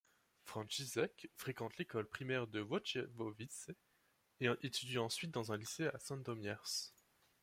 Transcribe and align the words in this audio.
Franciszek 0.45 1.29
fréquente 1.35 1.77
l'école 1.77 2.07
primaire 2.09 2.47
de 2.47 2.59
Wojciechowice, 2.59 3.69
et 4.39 4.47
étudie 4.63 4.97
ensuite 4.97 5.29
dans 5.29 5.51
un 5.51 5.57
lycée 5.57 5.85
à 5.93 5.99
Sandomierz. 5.99 6.91